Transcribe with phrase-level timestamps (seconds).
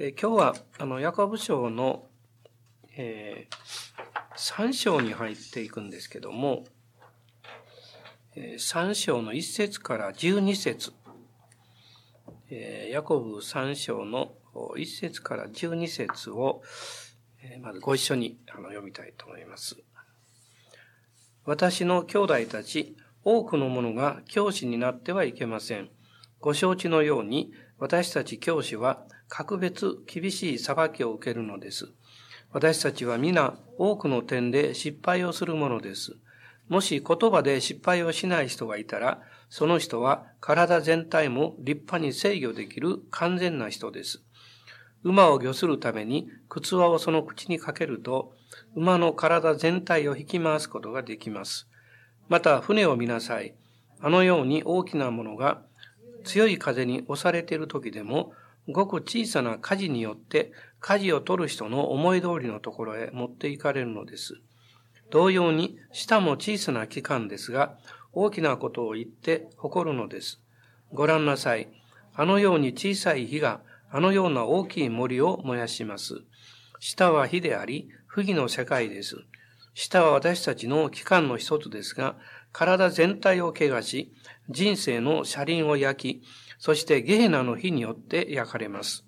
[0.00, 2.06] で今日はあのヤコブ書の、
[2.96, 6.64] えー、3章に入っていくんですけども、
[8.34, 10.94] えー、3章の1節から12節、
[12.48, 16.62] えー、ヤコブ3章の1節から12節を、
[17.42, 19.76] えー、まずご一緒にあの読みたいと思います。
[21.44, 25.90] 私の兄弟たち、多くの者が教師になってはいけません。
[26.38, 31.88] ご承知のように、私たち教師は格別厳しい裁きを受けるのです。
[32.52, 36.16] 私たちは皆多くの点で失敗をするものです。
[36.68, 44.20] もし言葉で失敗をしない人がいたら、その人は体全体も立派に制御できる完全な人です。
[45.04, 48.34] 馬を御するために靴輪をその口にかけると、
[48.74, 51.68] 馬の体全体を引き回すことができます。
[52.28, 53.54] また船を見なさい。
[54.00, 55.62] あのように大きなものが
[56.24, 58.32] 強い風に押されている時でも、
[58.72, 64.40] ごく小さな火事によって舵を取る人の思い通りのところへ持って行かれるのです。
[65.10, 67.76] 同様に、舌も小さな器官ですが、
[68.12, 70.40] 大きなことを言って誇るのです。
[70.92, 71.68] ご覧なさい。
[72.14, 76.22] あのように小さい火が、あのような大きい森を燃やします。
[76.78, 79.16] 舌は火であり、不義の世界です。
[79.74, 82.16] 舌は私たちの器官の一つですが、
[82.52, 84.12] 体全体を怪我し、
[84.48, 86.26] 人生の車輪を焼き、
[86.60, 89.04] そしてゲーナの火によって焼かれます。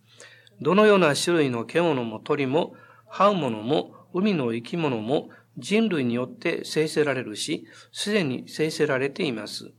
[0.60, 2.74] どのような種類の獣も鳥も、
[3.12, 5.28] 這うものも、海の生き物も
[5.58, 9.70] 人類によって生せられるし、すでに生せられています。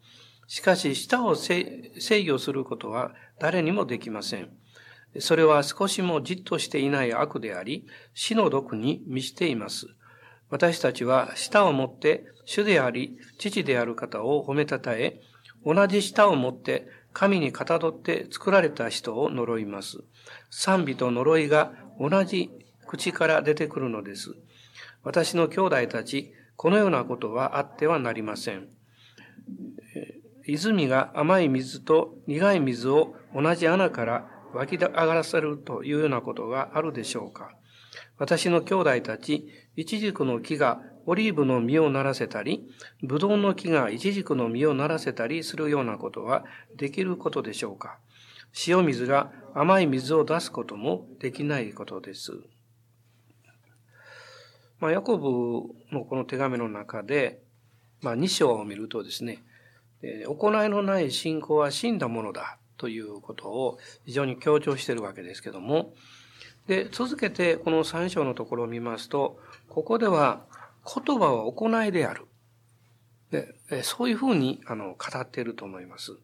[0.47, 1.91] しかし、舌を制
[2.29, 4.51] 御することは誰にもできません。
[5.19, 9.87] それは少しもじっとしていない悪であり、死の毒に満ちています。
[10.51, 15.21] 私たちは舌を持って主であり、父である方を褒めたたえ、
[15.65, 19.99] 同じ舌を持って神にかたどって作られた人を呪います。
[20.49, 22.49] 賛美と呪いが同じ
[22.87, 24.35] 口から出てくるのです。
[25.03, 28.67] 私の兄弟たち、このようなことはあってはなりません。
[30.45, 37.51] 泉が甘い水と苦い水を同じ穴から湧き上がらせるというようなことがあるでしょうか。
[38.17, 42.63] 私の兄弟たち、イチジクの木がオリーブの実をならせたり、
[43.01, 46.45] ブドウの木がイチジクの実をならせたりするようなことは
[46.77, 47.97] できることでしょうか
[48.67, 52.31] 塩水が甘い水を出すこともできないことです。
[54.79, 57.39] まあ、ヤコブのこの手紙の中で、
[58.01, 59.43] まあ、2章を見るとですね、
[60.27, 65.93] 行いのない信仰は死んだものだということを非常に強調しているわけですけども、
[66.67, 69.39] で、続けてこの3章のところを見ますと、
[69.69, 70.45] ここでは
[70.85, 72.27] 言葉は行いである。
[73.31, 76.17] でそういうふうにあの語っていると思います。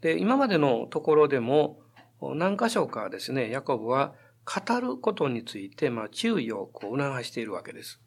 [0.00, 1.80] で、今までのところでも
[2.20, 8.00] 何箇所かですね、ヤコブは語ることについて、まあ、注意をこう促しているわけです。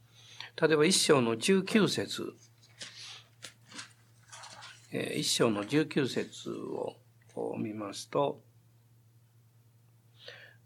[0.62, 2.34] 例えば一章の19節
[5.18, 6.50] 一章の19節
[7.36, 8.42] を見ますと、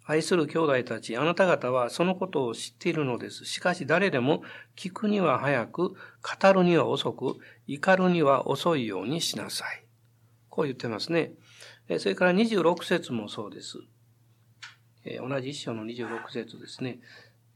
[0.10, 3.46] 愛する兄弟たち、あなた方はそのことを知っているのです。
[3.46, 4.42] しかし誰でも
[4.76, 7.36] 聞くには早く、語るには遅く、
[7.68, 9.86] 怒るには遅いようにしなさい。
[10.50, 11.34] こう言ってますね。
[12.00, 13.78] それから26節もそうです。
[15.22, 17.00] 同じ一章の26節ですね。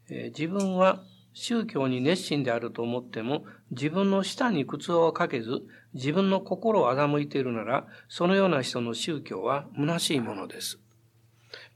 [0.08, 1.04] 自分は
[1.34, 5.64] 宗教に熱心であると思っても、自分の舌に靴をかけず、
[5.96, 10.83] 自分の心を欺いているなら、そのような人の宗教は虚しいものです。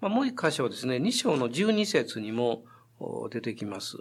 [0.01, 2.63] まあ、もう一箇所ですね、2章の12節にも
[3.29, 3.97] 出てきます。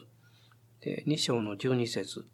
[1.06, 2.26] 2章の12節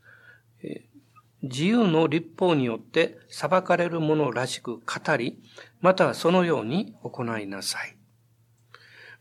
[1.43, 5.43] 自由の立法によって裁かれるものらしく語り、
[5.81, 7.97] またそのように行いなさい。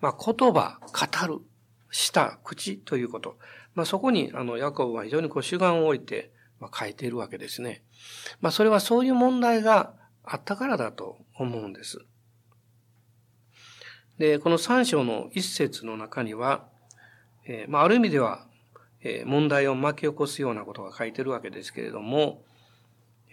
[0.01, 1.39] まあ、言葉、語る、
[1.89, 3.37] 舌、口ということ。
[3.73, 7.83] まあ、そこに、あの、ヤコブは非常にこう主眼を置いて、まあ、書いているわけですね。
[8.39, 9.93] まあ、それはそういう問題が
[10.23, 12.05] あったからだと思うんです。
[14.21, 16.67] で、この三章の一節の中には、
[17.47, 18.45] えー、まあ、ある意味では、
[19.01, 22.43] えー、問題を巻き起こすようなことが書いてるわけですけれども、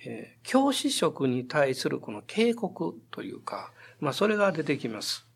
[0.07, 3.71] えー、教師職に対するこの警告というか、
[4.01, 5.27] まあ、それが出てきます。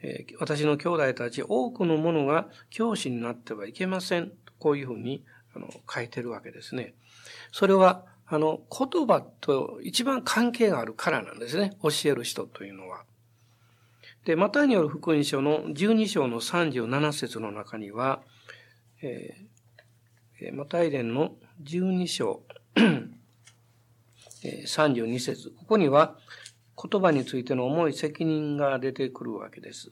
[0.00, 4.30] えー、私の兄弟たち、多くの者が教師になってはいけません。
[4.60, 5.24] こういうふうに
[5.56, 6.94] あの書いてるわけですね。
[7.50, 11.76] それは、あの、言葉と一番関係があるからなんですね。
[11.82, 13.02] 教える人というのは。
[14.24, 18.20] で、マタイによる福音書の12章の37節の中には、
[19.02, 22.42] えー、マタイ伝の12章
[24.44, 26.16] 32節ここには
[26.90, 29.90] 言葉についての重い責任が出てくるわけです。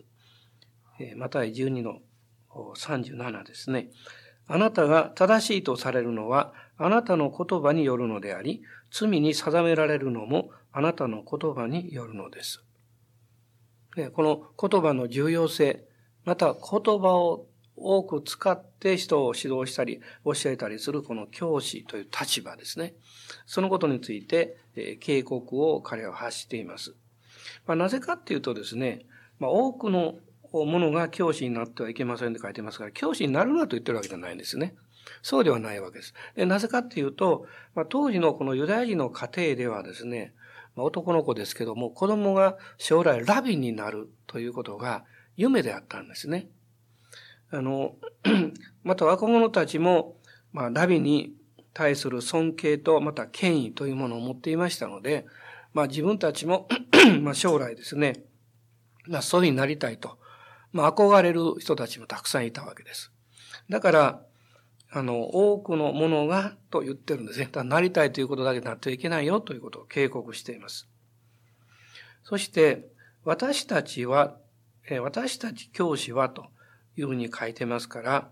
[1.01, 2.01] えー、また12の
[2.51, 3.91] 37ですね。
[4.47, 12.65] あなたが正しいとされるのは、あなたの言葉によるのであり、罪に定められるのもあなたの言葉によるのです。
[14.06, 15.85] この言葉の重要性、
[16.25, 16.61] また言
[17.00, 17.47] 葉を
[17.77, 22.95] 多く使って人を指導したり教えたりするこの教師という立場ですね。
[23.47, 26.95] そのことについて、え警告を彼は発しています。
[27.67, 29.06] まあ、なぜかっていうとですね、
[29.39, 30.17] まあ、多くの
[30.53, 34.75] ものが教師になってはいけませんって書いてますから、教師になるなと言ってるわけじゃないんですね。
[35.23, 36.15] そうではないわけです。
[36.37, 40.35] でなぜかっていうと、まあ、当時のこのユダヤ人の家庭ではですね、
[40.79, 45.05] まあ、男の子ですけども、子供が将来ラビになるということが
[45.37, 46.49] 夢であったんですね。
[47.51, 47.97] あの、
[48.85, 50.17] また若者たちも、
[50.53, 51.35] まあ、ラビに
[51.75, 55.27] 対する尊敬と、また権威というものを持っていましたので、
[55.75, 56.69] まあ自分たちも
[57.23, 58.25] まあ将来ですね、
[59.09, 60.17] まあそういうになりたいと、
[60.71, 63.13] まあ憧れる人たちもたくさんいたわけです。
[63.69, 64.23] だから、
[64.90, 67.50] あの、多くのものがと言ってるんですね。
[67.64, 70.88] なりたいということだけなってはいけないよということを警告しています。
[72.25, 72.88] そして、
[73.25, 74.37] 私たちは、
[75.02, 76.46] 私たち教師はと
[76.96, 78.31] いうふうに書いてますから、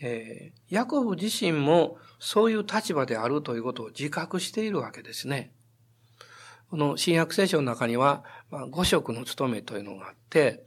[0.00, 5.52] えー、ヤコブ自身もそういう立場であるということを自覚しているわけですね。
[6.70, 10.64] この新約聖書の中には、まあ、五色の務めというのがあって、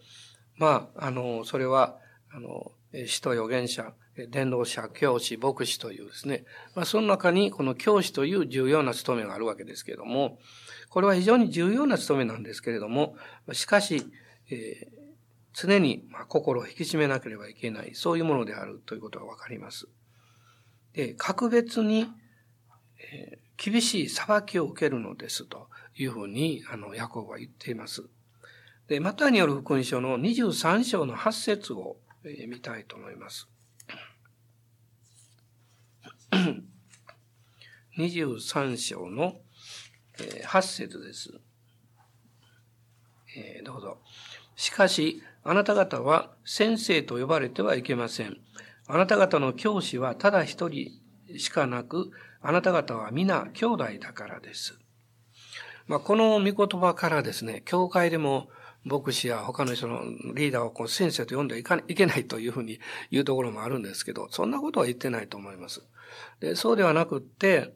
[0.56, 1.98] まあ、あの、それは、
[2.32, 2.72] あの、
[3.06, 3.94] 使徒預言者、
[4.26, 10.40] 伝道者、教師、牧師というですね、まあ、その中にこの教師という重要な務めがあるわけですけれども、
[10.90, 13.16] これは非常に重要な務めなんですけれども、
[13.54, 14.04] しかし、
[14.50, 14.98] えー、
[15.54, 19.88] 常に心を引き締めなければいけない、そういうものであるということがわかります。
[20.94, 22.08] で、格別に、
[23.14, 28.04] えー、厳しい裁きを受けるのですというふうに、あの、ヤコブは言っています。
[28.88, 33.48] で、マタによる福音書の23章の8節を、えー、見たいと思います。
[37.98, 39.36] 23章の、
[40.18, 41.40] 8節です。
[43.36, 44.00] えー、どうぞ。
[44.56, 48.38] しかし、あなた方は先生と呼ばれてはいけません。
[48.88, 50.92] あなた方の教師はただ一人
[51.38, 54.80] しかなく、あなた方は皆兄弟だからです。
[55.86, 58.50] まあ、この御言葉からですね、教会でも
[58.88, 60.02] 牧師や他の人の
[60.34, 62.80] リーダーをこう先生と呼んではいかないいけないというふうに
[63.12, 65.84] 言うところもあるんですけど、そんなことは言ってないと思います。
[66.40, 67.74] でそうではなくって、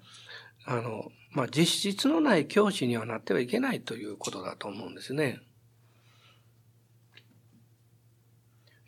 [0.65, 5.41] あの、まあ、実質のない教師にはなってはいけないということだと思うんですね。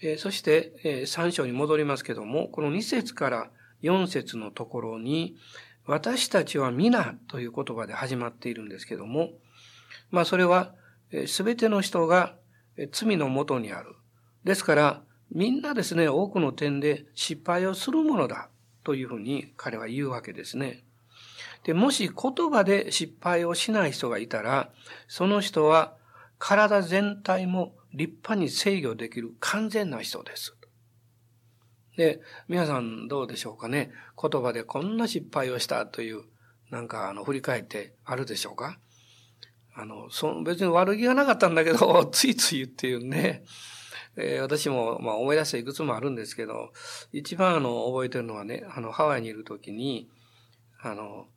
[0.01, 5.37] えそして、え3章に戻りますけども、この2節から4節のところに、
[5.85, 9.31] 私たちは皆という言葉で始まっているんですけども、
[10.11, 10.75] まあそれは、
[11.27, 12.36] すべての人が
[12.92, 13.95] 罪のもとにある。
[14.44, 18.50] ですから、みんなですね、多くの点で失敗をするものだ
[18.83, 20.83] というふうに彼は言うわけですね。
[21.63, 24.71] で、もし言葉で失敗をしない人がいたら、
[25.07, 25.95] その人は
[26.38, 30.56] 体全体も立派に制御できる完全な人です。
[31.95, 33.92] で、皆さんどうでしょうかね？
[34.21, 36.24] 言葉でこんな失敗をしたという、
[36.69, 38.77] なんかあの、振り返ってあるでしょうか？
[39.75, 43.43] あの、その別に悪気がなかったんだけど、 ついつい言っていうね。
[44.15, 46.71] えー、私も、まあ、思い出していくつもあるんですけど、
[47.12, 50.07] 一番あの、覚えてるのはね、あの、ハワイにいるときに、
[50.79, 51.27] あの、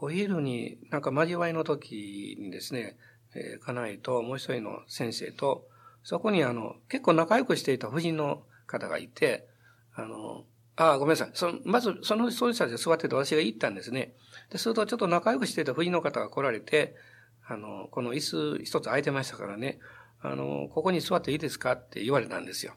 [0.00, 2.96] お昼に、なんか交わりの時にですね、
[3.34, 5.68] えー、家内ともう一人の先生と、
[6.02, 9.46] そこにあの、結構仲良くしていた夫人の方がいて、
[9.94, 10.44] あの、
[10.76, 11.30] ああ、ごめんなさい。
[11.34, 14.14] その、まず、その、そういう人たちが座ってて私が行ったんですね。
[14.50, 16.96] で、するとちょっと仲良くしていた夫人の方が来られて、
[17.46, 19.78] あの、この椅子一つ空いてましたからね、
[20.20, 22.74] あの、ここに座っていいですかって言われたんですよ。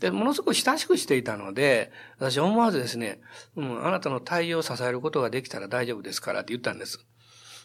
[0.00, 3.20] で、ものすごく親しくしていたので、私思わずですね、
[3.56, 7.04] うん、あなたの対応を支えることができたら大丈夫ですからって言ったんです。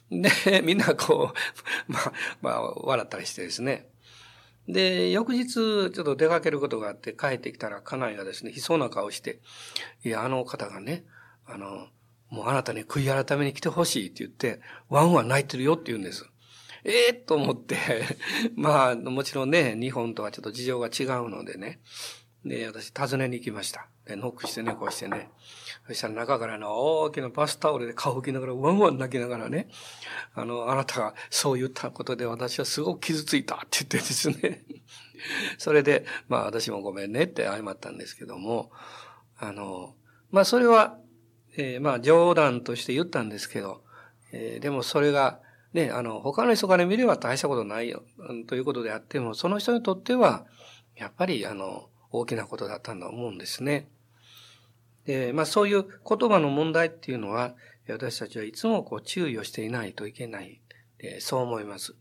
[0.10, 3.90] で、 みんなこう、 まあ、まあ、笑ったりしてですね。
[4.68, 9.40] で、翌日、ちょっと出かけることがあって帰ってきたら、家内がですね、悲壮な顔して、
[10.04, 11.06] いや、あの方がね、
[11.46, 11.88] あの、
[12.30, 16.29] もうあなたに悔い改めに来てほしいって言って、ワンワン泣いてるよって言うんです。
[16.84, 17.78] ええー、と思って
[18.56, 21.80] まあ、もちろんね、日本とはちょっと事情が違うのでね。
[22.46, 23.88] で、私、訪ねに行きました。
[24.06, 25.30] で、ノックしてね、こうしてね。
[25.88, 29.68] そしたら中からの大きなバスタオルで顔拭きながら、ワンワン泣きながらね、
[30.36, 34.64] あの、あなたがそう言ったことで私はすごく傷ついたって言ってですね。
[35.58, 38.72] それで、まあ私もごめんねって謝ったんですけども、
[39.38, 39.96] あの、
[40.32, 40.98] まあそれは、
[41.58, 43.84] えー、まあ冗談として言ったんですけど、
[44.32, 45.42] えー、でもそれが、
[45.74, 48.04] ね、あの、他の人から見れば大したことないよ、
[48.48, 50.46] ということであっても、その人にとっては、
[50.96, 53.88] やっぱりあの、大きなことだったんだと思うんですね。
[55.06, 57.56] で、まあそういう言葉の問題っていうのは、
[57.88, 60.62] 私たちはいつもこう注意をしていないといけない。
[61.20, 61.96] そう思います。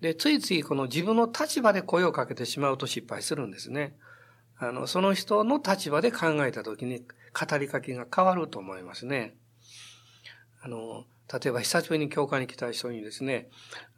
[0.00, 3.96] で、ついついこの自分の立場で声をかけてしまうと失敗するんですね。
[4.58, 9.36] あの、その人の立場で考えたときに語りかけが変わると思いますね。
[10.62, 13.48] あの、例えば久しぶりに教会に来た人にですね、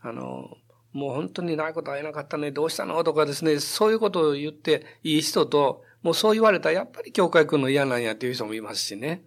[0.01, 0.49] あの、
[0.93, 9.25] もう本当にないこと会えなかったね、どうしたのとかですね、そういうことを言っていい人と、もうそう言われたらやっぱり教会来るの嫌なんやっていう人もいますしね。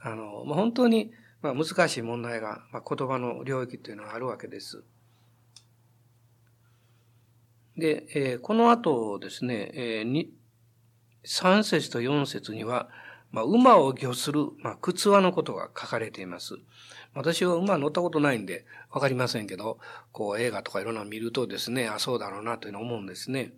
[0.00, 1.12] あの、まあ、本当に、
[1.42, 4.82] まあ、難しい問題が、まあ、言葉の領域っていうのはあるわけです。
[7.76, 10.28] で、えー、この後ですね、えー、
[11.24, 12.88] 3節と4節には、
[13.32, 16.56] まあ、馬を御する、まあ、靴輪のことが書かれています。
[17.14, 19.78] 私は馬乗ったことないんでわかりませんけど、
[20.12, 23.52] こう映画とかいろんなの見るとですね、あ、そうだろうなというのを思うんですね。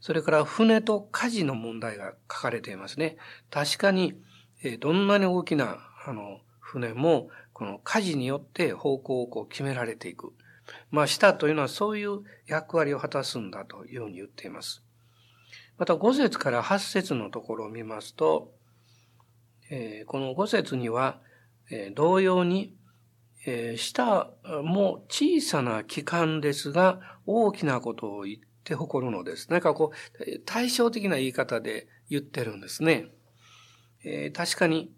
[0.00, 3.16] それから船と舵の問題が書かれていますね。
[3.50, 4.14] 確かに、
[4.62, 10.32] えどんなに大きな、あの、船も、この舵によって方向をこう決められていく。
[10.90, 14.82] まあ、舌というのはそういう役割を果たすんだというように言っています。
[15.78, 18.52] また、5節から8節のところを見ますと、
[19.74, 21.20] え、この5節には、
[21.70, 22.76] え、同様に、
[23.44, 24.30] え、舌
[24.62, 29.50] も小さな器官ですが、大きなことを言って誇るのです。
[29.50, 33.08] なんかこう、対照的な言い方で言ってるんですね。
[34.04, 34.92] え、確かに、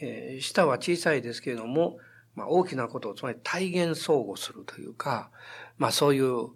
[0.00, 1.98] え、舌は小さいですけれども、
[2.34, 5.30] まあ、大きなことを、つまり体現相互するというか、
[5.78, 6.48] まあそういう、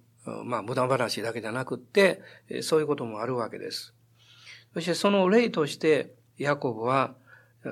[0.44, 2.23] まあ無駄話だけじゃなくって、
[2.62, 3.92] そういうこともあるわけです。
[4.73, 7.16] そしてその例として、ヤコブは、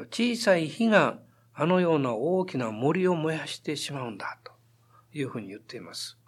[0.03, 1.19] 小さい火が
[1.55, 4.53] あのような大きな森を燃やしてしまうんだと
[5.13, 6.19] いうふうに言っています。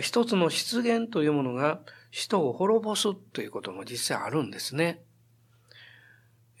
[0.00, 5.02] 一つの出現というものが人を滅ぼすということも実際あるんですね。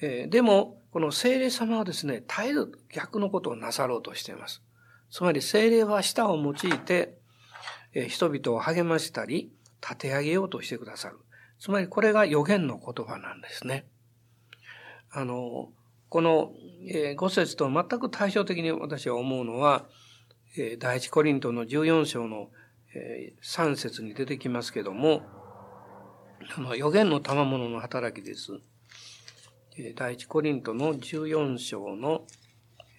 [0.00, 4.62] えー、でも、この精霊様はですね、絶えず逆のことをなさろうとしています。
[5.10, 7.18] つまり精霊は舌を用いて、
[7.94, 11.18] えー、人々を励ましたり、立て上げようとしてくださる。
[11.58, 13.86] つまりこれが予言の言葉なんですね。
[15.10, 15.70] あの、
[16.08, 16.52] この、
[16.86, 19.86] えー、5節と全く対照的に私は思うのは、
[20.56, 22.48] えー、第一コリントの14章の、
[22.94, 25.22] えー、3節に出てきますけども、
[26.56, 28.52] あの予言の賜物の働きです。
[29.76, 32.24] えー、第一コリントの14章の、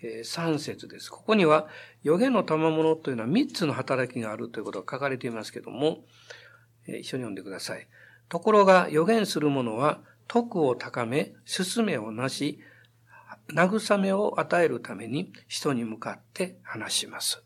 [0.03, 1.09] えー、3節です。
[1.09, 1.67] ここには
[2.03, 6.05] 予言の賜物というのは3つの働きがあるということが書かれていますけども、
[6.87, 7.87] えー、一緒に読んでください。
[8.29, 12.59] ところが予言する者は徳を高め、進めをなし、
[13.53, 17.43] 慰めを与えるために人に向かって話します。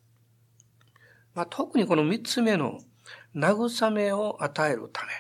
[1.34, 2.80] まあ、特にこの三つ目の
[3.36, 5.12] 慰めを与えるため。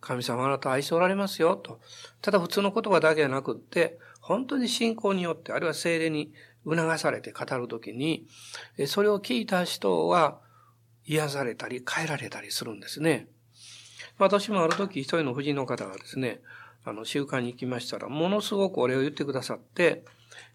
[0.00, 1.80] 神様あなた愛しておられますよと。
[2.20, 6.32] ただ普通の言葉だけじゃなくって、本当に信仰によって、あるいは精霊に
[6.64, 8.26] 促されて語るときに、
[8.86, 10.40] それを聞いた人は
[11.04, 13.28] 癒されたり変えられたりするんですね。
[14.18, 16.40] 私もある時一人の夫人の方がですね、
[16.84, 20.04] あの、習慣に行きましたら、ものすごくお礼を言ってくださって、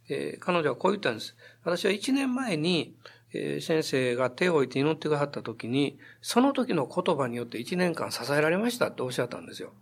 [0.10, 1.36] えー、彼女はこう言ったんです。
[1.64, 2.96] 私は一年前に、
[3.34, 9.74] えー、先生が手を置いて祈ってくださった時に、その時の言葉によって一年間支えられましたっておっしゃったんですよ。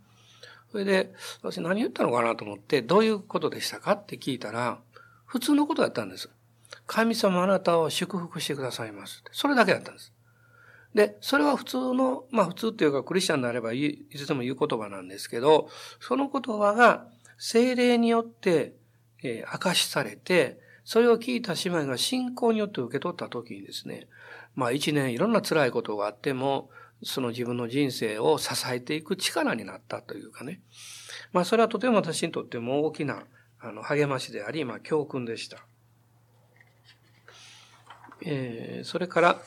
[0.72, 1.12] それで、
[1.42, 4.78] 私何言ったのかなと思って、どういうことでしたかって聞いたら、
[5.24, 6.28] 普通のことだったんです。
[6.86, 9.22] 神様あなたを祝福してくださいます。
[9.32, 10.12] それだけだったんです。
[10.96, 15.68] で、それは普通の、まあ普通っていうかクリスチャンであればいつでも言う言葉なんですけど、
[16.00, 18.72] その言葉が精霊によって、
[19.22, 24.08] えー、明かしされて、それを聞いた姉妹が信仰によって受け取った時にですね、
[24.54, 26.70] まあ一年いろんな辛いことがあっても、
[27.02, 30.62] その自分の人生を支えていく力になったというかね。
[31.30, 33.24] まあそれはとても私にとっても大きな
[33.60, 35.66] あの励ましであり、まあ教訓でした。
[38.22, 39.42] えー、それから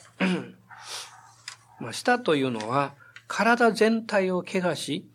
[1.80, 2.94] まあ、舌というのは
[3.26, 5.08] 体全体を怪我し、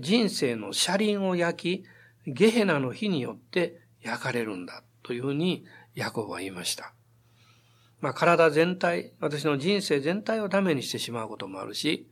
[0.00, 1.84] 人生の車輪を焼き、
[2.26, 6.92] ゲヘナの火によって焼かれるんだというふうにヤコブは言いました。
[8.00, 12.08] まあ、体全体、私の人生全体をダメにしてしまうこともあるし、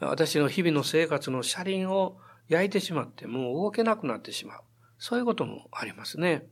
[0.00, 2.18] 私の日々の生活の車輪を
[2.48, 4.60] 焼いてしまってもう動けなくなってしまう。
[4.98, 6.46] そういうこともありますね。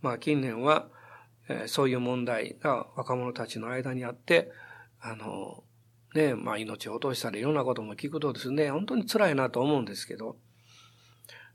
[0.00, 0.88] まあ近年は、
[1.48, 4.50] えー、そういう問題が若者たちの間にあって、
[5.00, 5.62] あの、
[6.14, 10.36] ね、まあ命を落としたりいろんなことも聞くとですね、本当に辛いなと思うんですけど、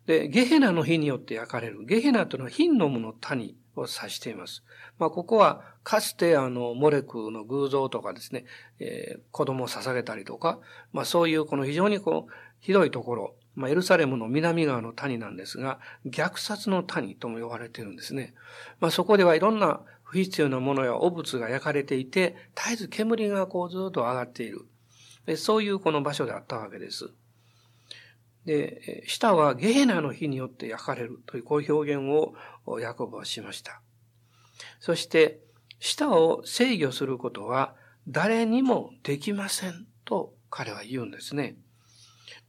[0.07, 1.85] で、ゲヘナの火によって焼かれる。
[1.85, 4.63] ゲヘナというのは貧の無の谷を指しています。
[4.97, 8.45] まあ、ここは、かつてあの、モレクの偶像とかですね、
[8.79, 10.59] えー、子供を捧げたりとか、
[10.93, 18.33] まあ、そういうこの非常にこう、ひどいところ、まあ、エルサレムの南側の谷なんですが、虐殺の谷とも呼ばれているんですね。
[18.79, 24.65] まあ、そこではいろんな不必要なものや汚物が焼かれていて、絶えず煙がこうずっと上がっている。
[25.35, 27.09] そういうこの場所であったわけです。
[28.45, 32.05] で、舌はゲヘナの火によって焼かれるというこういう表現
[32.65, 33.81] をヤコブはしました。
[34.79, 35.41] そして、
[35.79, 37.75] 舌を制御することは
[38.07, 41.57] 誰にもできませんと彼は言うんですね。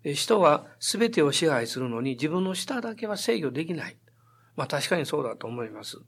[0.04, 3.96] 人は全てを支配するのに自分の舌だけは制御できない。
[4.54, 5.98] まあ確かにそうだと思います。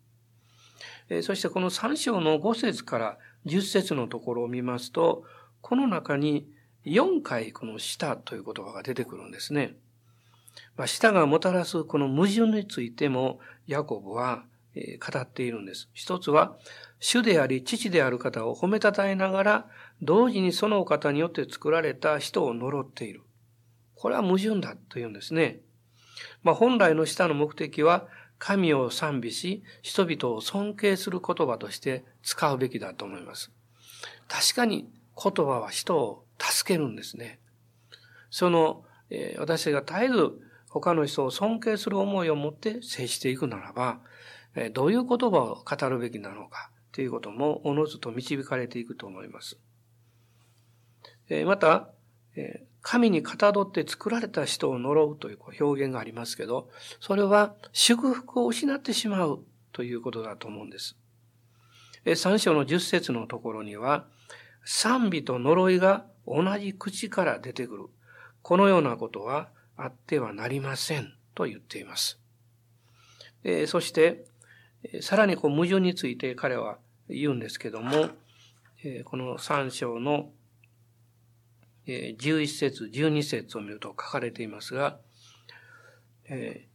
[1.22, 5.24] そしてこの3章の5節から10節のところを見ますと、
[5.60, 6.46] この中に
[6.84, 9.76] 4回この舌という言葉が出てくるんですね。
[10.76, 14.44] まあ、舌がもたらすこの矛盾についてもヤコブは
[14.74, 15.88] 語っているんです。
[15.92, 16.56] 一つは、
[17.00, 19.66] 主であり父である方を褒めたたえながら、
[20.02, 23.22] 同時にそのお方によって作られた人を呪っている。
[23.94, 25.60] これは矛盾だというんですね。
[26.42, 28.06] まあ、本来の舌の目的は、
[28.40, 33.52] 神を賛美し、人々を尊敬する言葉として使うべきだと思います。
[34.28, 34.90] 確かに
[35.22, 37.38] 言葉は人を助けるんですね。
[38.30, 40.30] その、えー、私が絶えず
[40.70, 44.00] 他の人を尊敬する思いを持って接していくならば、
[44.54, 49.58] えー、どういう言葉を語るべきなのかということもおのずと導かれていくと思います。
[51.28, 51.90] えー、また、
[52.36, 56.70] え神にかたどって作られた人を呪うという表現がありますけど、
[57.00, 60.96] それは祝福を失ってしまうということだと思うんです。
[62.16, 64.06] 三章の十節のところには、
[64.64, 67.86] 賛美と呪いが同じ口から出てくる。
[68.42, 72.18] このようなことはあってはなりませんと言っています。
[73.66, 74.24] そして、
[75.02, 78.08] さらにこう矛盾について彼は言うんですけども、
[79.04, 80.30] この三章の
[81.86, 84.98] 11節、12節を見ると書かれていますが、
[86.28, 86.66] え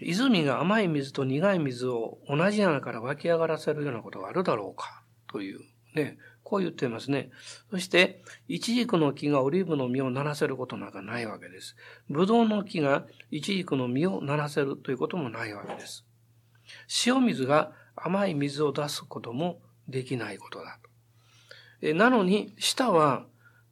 [0.00, 5.60] ー、泉が甘い水と苦い水を同じ穴から湧き上がらせるようなことがあるだろうかという
[5.94, 7.30] ね、こう言っていますね。
[7.70, 11.76] そして、イチジクの木がオリーブの実をならせることなんかないわけです。
[12.10, 16.04] ブドウの木がイチジクの実をならせるということもないわけです。
[17.06, 20.90] 塩水が甘い水を出すこともできないことだと。
[21.92, 23.26] なのに、舌は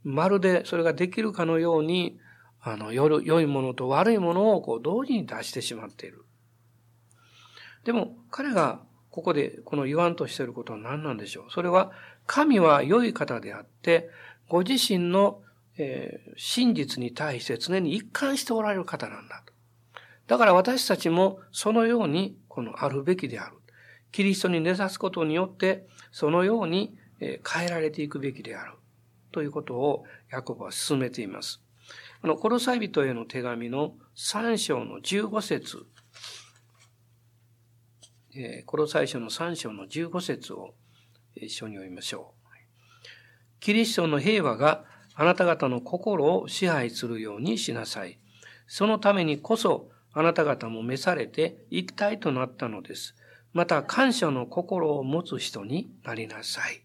[0.04, 2.18] まるでそれができるかのように、
[2.60, 6.24] あの、よ良いものと悪いものをこう同時に出してしまっている。
[7.84, 11.92] でも、彼がここでこの言わんとしていることは何なんでしょうそれは、
[12.26, 14.08] 神は良い方であって、
[14.48, 15.42] ご自身の、
[15.78, 19.52] えー、真実に対して常に一貫しておられる方なんだと。
[20.26, 23.56] だから私たちもそのように、このあるべきである。
[24.12, 28.74] キリストに根ざすことによって、そのように変えられていくべきである。
[29.32, 31.62] ということをヤコブは進めています。
[32.20, 35.86] このコロサイ人への手紙の3章の15節
[38.66, 40.74] コロサイ書の3章の15節を
[41.34, 42.42] 一緒に読みましょう。
[43.60, 48.18] キリストの平和があなた方の心を支配するようにしなさい。
[48.66, 53.14] そのためにこそあなた方も召されて一体となったのです。
[53.52, 56.82] また感謝の心を持つ人になりなさい。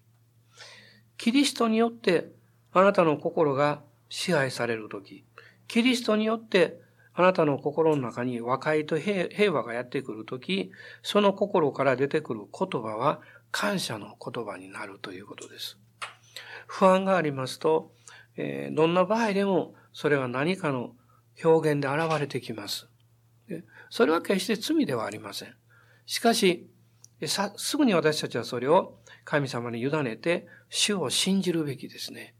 [1.17, 2.31] キリストによって
[2.71, 5.25] あなたの心が支配されるとき、
[5.67, 6.79] キリストによって
[7.13, 15.77] あなたの心の中に和解と平和がやってくるとき、その心から出てくる言葉は感謝の言葉になるということです。
[16.67, 17.91] 不安がありますと、
[18.35, 20.95] えー、どんな場合でもそれは何かの
[21.43, 22.87] 表現で現れてきます。
[23.89, 25.55] それは決して罪ではありません。
[26.05, 26.69] しかし、
[27.55, 32.33] すぐに私たちはそれを神様に委ねて主を信じるべきですね。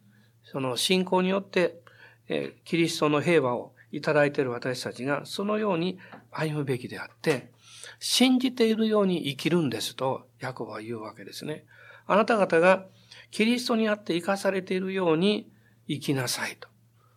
[0.45, 1.81] その信仰によって、
[2.29, 5.99] えキリストの平和をいただいている私たちがそのように
[6.31, 7.51] 歩むべきであって、
[7.99, 11.65] 信じているように生きるんですと、ヤコブは言うわけですね。
[12.05, 12.85] あなた方が
[13.31, 15.51] キリストにあって生かされているように
[15.89, 16.69] 生きなさいと。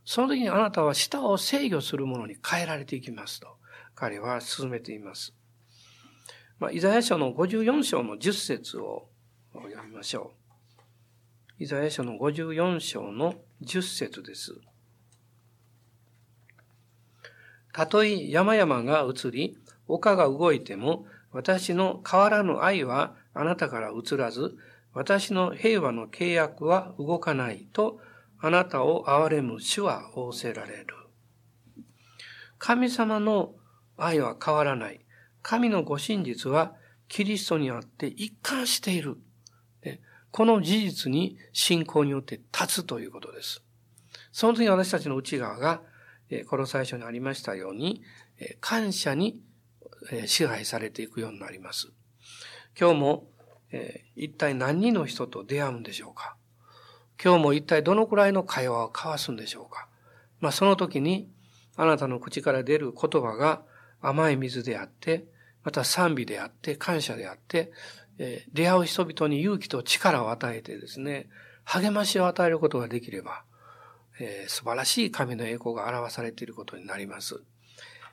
[0.05, 3.47] その時にあなたは舌を制御するものに変えられていきますと、
[3.95, 5.33] 彼は進めています。
[6.59, 9.10] まあ、イザヤ書の54章の10節を
[9.55, 10.33] 読みましょ
[11.59, 11.63] う。
[11.63, 14.55] イザヤ書の54章の10節です。
[17.73, 24.57] たとえ山々が移り、丘が動いても、私の変わらぬ愛はあなたから移らず、
[24.93, 28.01] 私の平和の契約は動かないと、
[28.41, 30.87] あなたを憐れむ主は仰せられる。
[32.59, 33.55] 神様の
[33.97, 35.01] 愛は変わらない。
[35.43, 36.75] 神のご真実は
[37.09, 39.19] キリストにあって一貫している。
[40.31, 43.63] この事実に信仰によって立つということです。
[44.33, 45.83] その時に私たちの内側が、
[46.49, 48.03] この最初にありましたように、
[48.61, 49.41] 感謝に
[50.27, 51.91] 支配されていくようになります。
[52.79, 53.29] 今日も、
[54.17, 56.37] 一体何人の人と出会うんでしょうか？
[57.23, 59.89] 今日も一体どのくらいの会話を交わすんでしょうか？
[60.41, 61.29] まあその時に
[61.77, 63.63] あなたの口から出る言葉が
[64.01, 65.27] 甘い水であって、
[65.63, 67.73] また賛美であって、感謝であって、
[68.23, 71.31] え、出会う人々に勇気と力を与えてですね、
[71.65, 73.45] 励ましを与えることができれば、
[74.21, 77.43] え、素晴らしい神の栄光が表されていることになります。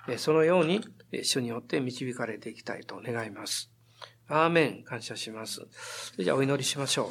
[0.07, 0.81] え、そのように、
[1.23, 3.69] 主によって導かれていきたいと願います。
[4.29, 4.83] アーメン。
[4.83, 5.67] 感謝します。
[6.13, 7.09] それじゃあお祈りしましょう。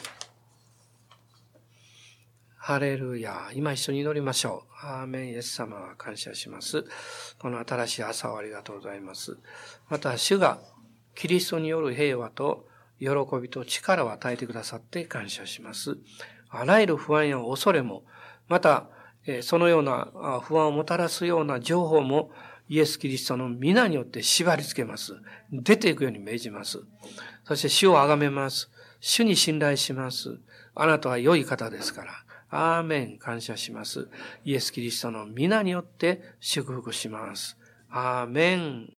[2.57, 3.51] ハレルヤ。
[3.55, 4.87] 今一緒に祈りましょう。
[4.87, 5.29] アーメン。
[5.29, 6.87] イエス様は感謝します。
[7.39, 9.37] この新しい朝をありがとうございます。
[9.91, 10.59] また、主が
[11.15, 12.67] キリストによる平和と
[12.99, 13.09] 喜
[13.41, 15.97] びと力を与えてくださって感謝します。
[16.49, 18.05] あらゆる不安や恐れも、
[18.49, 18.89] また、
[19.43, 22.31] そのような不安をもたらすような情報も、
[22.69, 25.15] イエス・キリストの皆によって縛り付けます。
[25.53, 26.81] 出ていくように命じます。
[27.45, 28.71] そして主を崇めます。
[29.01, 30.39] 主に信頼します。
[30.75, 32.13] あなたは良い方ですから。
[32.49, 33.19] アーメン。
[33.19, 34.09] 感謝します。
[34.45, 37.57] イエス・キリストの皆によって祝福します。
[37.89, 38.96] アーメン。